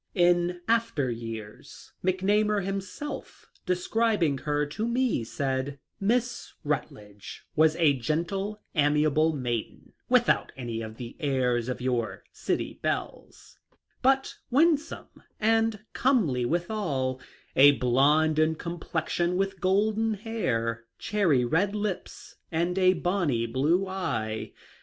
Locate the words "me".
4.87-5.23